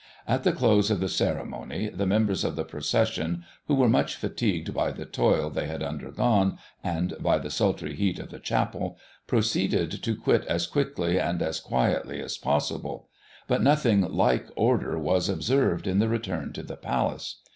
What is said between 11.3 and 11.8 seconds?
as